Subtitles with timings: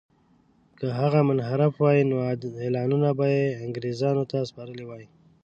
[0.77, 2.17] که هغه منحرف وای نو
[2.63, 5.05] اعلانونه به یې انګرېزانو ته سپارلي وای.